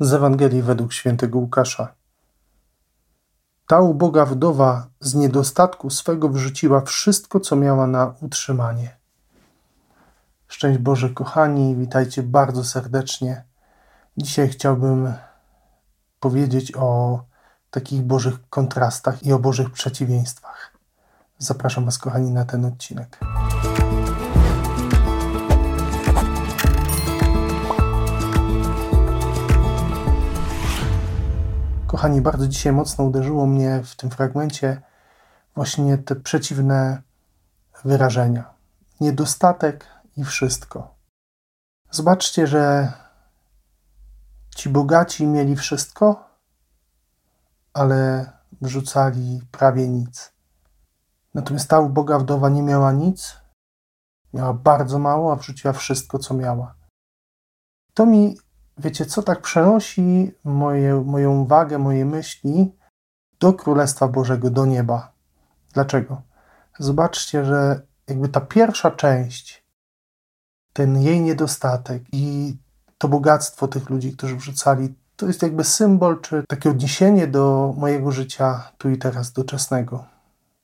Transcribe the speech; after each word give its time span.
Z 0.00 0.12
Ewangelii 0.12 0.62
według 0.62 0.92
świętego 0.92 1.38
Łukasza. 1.38 1.94
Ta 3.66 3.80
uboga 3.80 4.24
wdowa 4.24 4.86
z 5.00 5.14
niedostatku 5.14 5.90
swego 5.90 6.28
wrzuciła 6.28 6.80
wszystko, 6.80 7.40
co 7.40 7.56
miała 7.56 7.86
na 7.86 8.14
utrzymanie. 8.20 8.96
Szczęść 10.48 10.78
Boże, 10.78 11.10
kochani, 11.10 11.76
witajcie 11.76 12.22
bardzo 12.22 12.64
serdecznie. 12.64 13.44
Dzisiaj 14.16 14.48
chciałbym 14.48 15.12
powiedzieć 16.20 16.72
o 16.76 17.20
takich 17.70 18.02
Bożych 18.02 18.48
kontrastach 18.50 19.22
i 19.22 19.32
o 19.32 19.38
Bożych 19.38 19.70
przeciwieństwach. 19.70 20.72
Zapraszam 21.38 21.84
Was, 21.84 21.98
kochani, 21.98 22.30
na 22.30 22.44
ten 22.44 22.64
odcinek. 22.64 23.18
Kochani, 31.94 32.20
bardzo 32.20 32.48
dzisiaj 32.48 32.72
mocno 32.72 33.04
uderzyło 33.04 33.46
mnie 33.46 33.82
w 33.84 33.96
tym 33.96 34.10
fragmencie 34.10 34.82
właśnie 35.54 35.98
te 35.98 36.16
przeciwne 36.16 37.02
wyrażenia. 37.84 38.54
Niedostatek 39.00 39.86
i 40.16 40.24
wszystko. 40.24 40.94
Zobaczcie, 41.90 42.46
że 42.46 42.92
ci 44.56 44.68
bogaci 44.68 45.26
mieli 45.26 45.56
wszystko, 45.56 46.28
ale 47.72 48.32
wrzucali 48.62 49.40
prawie 49.50 49.88
nic. 49.88 50.32
Natomiast 51.34 51.68
ta 51.68 51.80
uboga 51.80 52.18
wdowa 52.18 52.48
nie 52.48 52.62
miała 52.62 52.92
nic, 52.92 53.36
miała 54.32 54.52
bardzo 54.52 54.98
mało, 54.98 55.32
a 55.32 55.36
wrzuciła 55.36 55.72
wszystko, 55.72 56.18
co 56.18 56.34
miała. 56.34 56.74
To 57.94 58.06
mi 58.06 58.36
wiecie 58.78 59.06
co, 59.06 59.22
tak 59.22 59.40
przenosi 59.40 60.32
moje, 60.44 60.94
moją 60.94 61.40
uwagę, 61.40 61.78
moje 61.78 62.04
myśli 62.04 62.72
do 63.40 63.52
Królestwa 63.52 64.08
Bożego, 64.08 64.50
do 64.50 64.66
nieba. 64.66 65.12
Dlaczego? 65.72 66.22
Zobaczcie, 66.78 67.44
że 67.44 67.82
jakby 68.08 68.28
ta 68.28 68.40
pierwsza 68.40 68.90
część, 68.90 69.64
ten 70.72 71.02
jej 71.02 71.20
niedostatek 71.20 72.02
i 72.12 72.56
to 72.98 73.08
bogactwo 73.08 73.68
tych 73.68 73.90
ludzi, 73.90 74.16
którzy 74.16 74.36
wrzucali, 74.36 74.94
to 75.16 75.26
jest 75.26 75.42
jakby 75.42 75.64
symbol, 75.64 76.20
czy 76.20 76.44
takie 76.48 76.70
odniesienie 76.70 77.26
do 77.26 77.74
mojego 77.76 78.12
życia 78.12 78.72
tu 78.78 78.90
i 78.90 78.98
teraz, 78.98 79.32
doczesnego, 79.32 80.04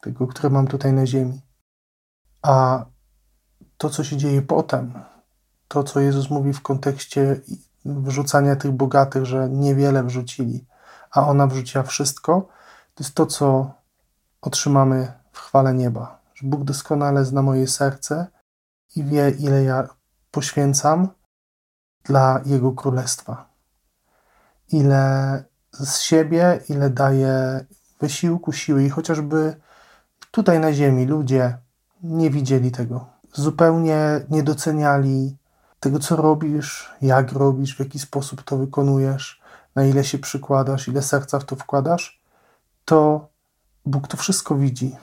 tego, 0.00 0.26
które 0.26 0.50
mam 0.50 0.66
tutaj 0.66 0.92
na 0.92 1.06
ziemi. 1.06 1.40
A 2.42 2.84
to, 3.76 3.90
co 3.90 4.04
się 4.04 4.16
dzieje 4.16 4.42
potem, 4.42 4.92
to, 5.68 5.84
co 5.84 6.00
Jezus 6.00 6.30
mówi 6.30 6.52
w 6.52 6.62
kontekście 6.62 7.40
wrzucania 7.84 8.56
tych 8.56 8.72
bogatych, 8.72 9.24
że 9.24 9.48
niewiele 9.48 10.04
wrzucili, 10.04 10.66
a 11.10 11.26
ona 11.26 11.46
wrzuciła 11.46 11.84
wszystko, 11.84 12.48
to 12.94 13.04
jest 13.04 13.14
to, 13.14 13.26
co 13.26 13.74
otrzymamy 14.40 15.12
w 15.32 15.38
chwale 15.38 15.74
nieba. 15.74 16.20
Że 16.34 16.48
Bóg 16.48 16.64
doskonale 16.64 17.24
zna 17.24 17.42
moje 17.42 17.66
serce 17.66 18.26
i 18.96 19.04
wie, 19.04 19.30
ile 19.30 19.64
ja 19.64 19.88
poświęcam 20.30 21.08
dla 22.04 22.40
Jego 22.46 22.72
królestwa. 22.72 23.50
Ile 24.72 25.44
z 25.72 25.98
siebie, 25.98 26.60
ile 26.68 26.90
daję 26.90 27.64
wysiłku, 28.00 28.52
siły 28.52 28.84
i 28.84 28.90
chociażby 28.90 29.56
tutaj 30.30 30.60
na 30.60 30.72
ziemi 30.72 31.06
ludzie 31.06 31.58
nie 32.02 32.30
widzieli 32.30 32.70
tego. 32.70 33.06
Zupełnie 33.32 34.20
nie 34.30 34.42
doceniali 34.42 35.36
tego, 35.80 35.98
co 35.98 36.16
robisz, 36.16 36.90
jak 37.02 37.32
robisz, 37.32 37.76
w 37.76 37.80
jaki 37.80 37.98
sposób 37.98 38.42
to 38.42 38.56
wykonujesz, 38.56 39.40
na 39.74 39.84
ile 39.84 40.04
się 40.04 40.18
przykładasz, 40.18 40.88
ile 40.88 41.02
serca 41.02 41.38
w 41.38 41.44
to 41.44 41.56
wkładasz, 41.56 42.20
to 42.84 43.28
Bóg 43.86 44.08
to 44.08 44.16
wszystko 44.16 44.54
widzi. 44.54 44.96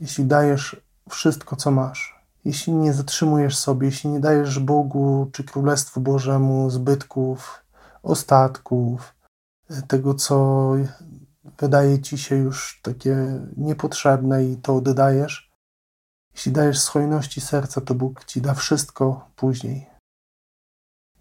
Jeśli 0.00 0.24
dajesz 0.24 0.76
wszystko, 1.10 1.56
co 1.56 1.70
masz, 1.70 2.24
jeśli 2.44 2.72
nie 2.72 2.92
zatrzymujesz 2.92 3.56
sobie, 3.56 3.86
jeśli 3.86 4.10
nie 4.10 4.20
dajesz 4.20 4.58
Bogu 4.58 5.30
czy 5.32 5.44
Królestwu 5.44 6.00
Bożemu 6.00 6.70
zbytków, 6.70 7.64
ostatków, 8.02 9.14
tego, 9.88 10.14
co 10.14 10.70
wydaje 11.58 12.02
ci 12.02 12.18
się 12.18 12.36
już 12.36 12.80
takie 12.82 13.16
niepotrzebne 13.56 14.44
i 14.44 14.56
to 14.56 14.76
oddajesz, 14.76 15.52
jeśli 16.34 16.52
dajesz 16.52 16.80
z 16.80 16.88
hojności 16.88 17.40
serca, 17.40 17.80
to 17.80 17.94
Bóg 17.94 18.24
ci 18.24 18.40
da 18.40 18.54
wszystko 18.54 19.30
później. 19.36 19.93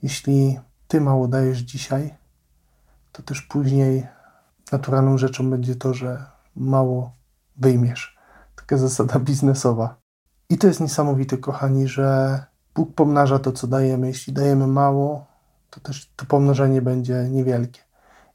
Jeśli 0.04 0.60
ty 0.88 1.02
mało 1.02 1.28
dajesz 1.28 1.60
dzisiaj, 1.60 2.16
to 3.12 3.24
też 3.24 3.42
później 3.42 4.08
naturalną 4.72 5.18
rzeczą 5.18 5.50
będzie 5.50 5.76
to, 5.76 5.94
że 5.94 6.26
mało 6.56 7.12
wyjmiesz. 7.58 8.18
Taka 8.56 8.78
zasada 8.78 9.20
biznesowa. 9.20 9.96
I 10.50 10.58
to 10.58 10.68
jest 10.68 10.80
niesamowite, 10.80 11.38
kochani, 11.38 11.88
że 11.88 12.40
Bóg 12.76 12.96
pomnaża 12.96 13.40
to, 13.40 13.52
co 13.52 13.68
dajemy. 13.68 14.08
Jeśli 14.08 14.34
dajemy 14.34 14.68
mało, 14.68 15.26
to 15.70 15.80
też 15.80 16.12
to 16.16 16.26
pomnożenie 16.26 16.82
będzie 16.82 17.30
niewielkie. 17.30 17.82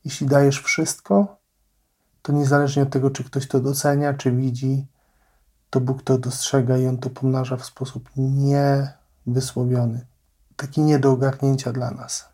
Jeśli 0.05 0.27
dajesz 0.27 0.63
wszystko, 0.63 1.37
to 2.23 2.33
niezależnie 2.33 2.83
od 2.83 2.91
tego, 2.91 3.11
czy 3.11 3.25
ktoś 3.25 3.49
to 3.49 3.61
docenia, 3.61 4.15
czy 4.15 4.33
widzi, 4.33 4.87
to 5.71 5.81
Bóg 5.81 6.03
to 6.03 6.19
dostrzega 6.19 6.79
i 6.79 6.87
On 6.87 6.99
to 6.99 7.11
pomnaża 7.11 7.57
w 7.57 7.65
sposób 7.65 8.11
niewysłowiony, 8.17 10.07
taki 10.59 10.81
nie 10.81 10.99
do 10.99 11.13
ogarnięcia 11.13 11.73
dla 11.73 11.91
nas. 11.91 12.29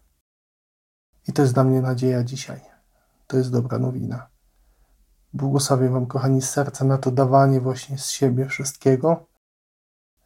I 1.29 1.33
to 1.33 1.43
jest 1.43 1.55
dla 1.55 1.65
mnie 1.65 1.81
nadzieja 1.81 2.25
dzisiaj. 2.25 2.61
To 3.27 3.37
jest 3.37 3.53
dobra 3.53 3.79
nowina. 3.79 4.27
Błogosławię 5.33 5.89
Wam, 5.89 6.07
kochani, 6.07 6.43
z 6.43 6.51
serca 6.51 6.85
na 6.85 6.99
to 6.99 7.11
dawanie 7.11 7.61
właśnie 7.61 7.99
z 7.99 8.11
siebie 8.11 8.47
wszystkiego, 8.47 9.27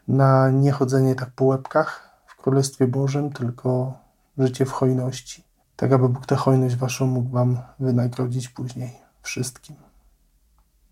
na 0.08 0.50
niechodzenie 0.50 1.14
tak 1.14 1.31
po 1.31 1.44
łebkach 1.44 2.20
w 2.26 2.37
Królestwie 2.37 2.87
Bożym, 2.87 3.32
tylko 3.32 3.98
życie 4.38 4.66
w 4.66 4.72
hojności, 4.72 5.44
tak 5.76 5.92
aby 5.92 6.08
Bóg 6.08 6.26
tę 6.26 6.37
hojność 6.37 6.76
Waszą 6.76 7.06
mógł 7.06 7.31
Wam 7.31 7.58
wynagrodzić 7.78 8.48
później 8.48 9.00
wszystkim. 9.22 9.76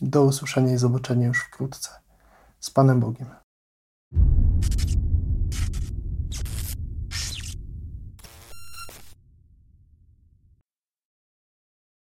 Do 0.00 0.24
usłyszenia 0.24 0.74
i 0.74 0.78
zobaczenia 0.78 1.26
już 1.26 1.40
wkrótce. 1.40 1.90
Z 2.60 2.70
Panem 2.70 3.00
Bogiem. 3.00 3.45